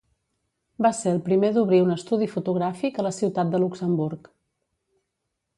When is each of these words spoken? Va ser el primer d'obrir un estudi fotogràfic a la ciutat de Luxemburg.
Va 0.85 0.91
ser 0.99 1.11
el 1.15 1.19
primer 1.27 1.51
d'obrir 1.57 1.81
un 1.87 1.95
estudi 1.97 2.29
fotogràfic 2.33 2.97
a 3.03 3.07
la 3.09 3.15
ciutat 3.19 3.53
de 3.55 3.63
Luxemburg. 3.65 4.35